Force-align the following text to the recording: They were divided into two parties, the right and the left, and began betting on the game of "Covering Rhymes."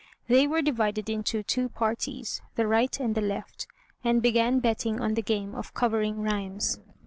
They 0.27 0.47
were 0.47 0.63
divided 0.63 1.11
into 1.11 1.43
two 1.43 1.69
parties, 1.69 2.41
the 2.55 2.65
right 2.65 2.99
and 2.99 3.13
the 3.13 3.21
left, 3.21 3.67
and 4.03 4.19
began 4.19 4.59
betting 4.59 4.99
on 4.99 5.13
the 5.13 5.21
game 5.21 5.53
of 5.53 5.75
"Covering 5.75 6.23
Rhymes." 6.23 6.79